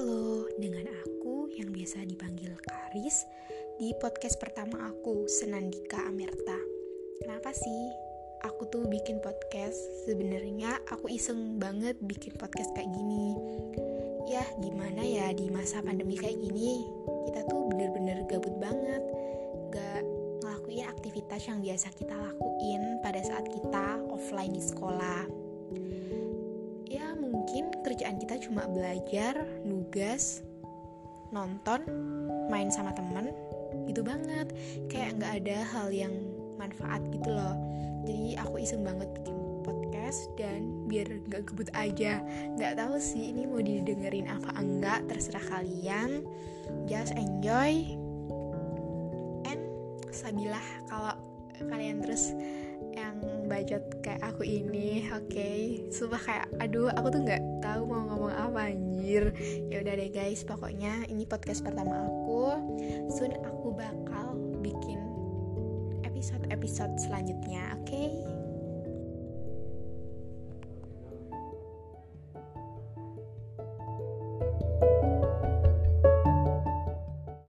Halo, 0.00 0.48
dengan 0.56 0.88
aku 0.88 1.52
yang 1.60 1.76
biasa 1.76 2.08
dipanggil 2.08 2.56
Karis 2.64 3.28
di 3.76 3.92
podcast 4.00 4.40
pertama 4.40 4.88
aku, 4.88 5.28
Senandika 5.28 6.00
Amerta. 6.08 6.56
Kenapa 7.20 7.52
sih? 7.52 7.84
Aku 8.48 8.64
tuh 8.72 8.88
bikin 8.88 9.20
podcast, 9.20 9.76
sebenarnya 10.08 10.80
aku 10.88 11.12
iseng 11.12 11.60
banget 11.60 12.00
bikin 12.00 12.32
podcast 12.40 12.72
kayak 12.72 12.88
gini. 12.88 13.36
Ya, 14.24 14.40
gimana 14.64 15.04
ya 15.04 15.36
di 15.36 15.52
masa 15.52 15.84
pandemi 15.84 16.16
kayak 16.16 16.48
gini, 16.48 16.80
kita 17.28 17.44
tuh 17.44 17.68
bener-bener 17.68 18.24
gabut 18.24 18.56
banget. 18.56 19.04
Gak 19.68 20.00
ngelakuin 20.40 20.88
aktivitas 20.88 21.44
yang 21.44 21.60
biasa 21.60 21.92
kita 21.92 22.16
lakuin 22.16 23.04
pada 23.04 23.20
saat 23.20 23.44
kita 23.52 24.00
offline 24.08 24.56
di 24.56 24.64
sekolah. 24.64 25.28
Kerjaan 27.90 28.22
kita 28.22 28.38
cuma 28.46 28.70
belajar, 28.70 29.34
nugas, 29.66 30.46
nonton, 31.34 31.82
main 32.46 32.70
sama 32.70 32.94
temen 32.94 33.34
gitu 33.90 34.06
banget. 34.06 34.46
Kayak 34.86 35.18
nggak 35.18 35.32
ada 35.42 35.58
hal 35.74 35.90
yang 35.90 36.14
manfaat 36.54 37.02
gitu 37.10 37.34
loh. 37.34 37.58
Jadi 38.06 38.38
aku 38.38 38.62
iseng 38.62 38.86
banget 38.86 39.10
bikin 39.18 39.34
podcast 39.66 40.30
dan 40.38 40.86
biar 40.86 41.18
nggak 41.26 41.50
gebut 41.50 41.66
aja. 41.74 42.22
Nggak 42.54 42.78
tahu 42.78 42.94
sih 43.02 43.34
ini 43.34 43.50
mau 43.50 43.58
didengerin 43.58 44.30
apa 44.30 44.54
enggak 44.54 45.10
terserah 45.10 45.42
kalian. 45.50 46.22
Just 46.86 47.10
enjoy 47.18 47.98
and 49.50 49.66
sabilah 50.14 50.62
kalau 50.86 51.18
kalian 51.66 52.06
terus 52.06 52.38
yang 52.94 53.16
bacot 53.46 53.82
kayak 54.02 54.22
aku 54.22 54.42
ini 54.46 55.06
oke 55.10 55.26
okay? 55.30 55.84
sumpah 55.90 56.20
kayak 56.20 56.46
aduh 56.62 56.90
aku 56.94 57.08
tuh 57.12 57.20
nggak 57.22 57.42
tahu 57.62 57.82
mau 57.86 58.02
ngomong 58.06 58.34
apa 58.34 58.60
anjir 58.72 59.34
ya 59.68 59.82
udah 59.82 59.94
deh 59.96 60.10
guys 60.10 60.42
pokoknya 60.46 61.06
ini 61.10 61.26
podcast 61.26 61.62
pertama 61.66 62.06
aku 62.06 62.56
soon 63.12 63.34
aku 63.42 63.74
bakal 63.74 64.38
bikin 64.64 65.00
episode-episode 66.06 66.94
selanjutnya 67.00 67.74
oke 67.78 67.86
okay? 67.86 68.10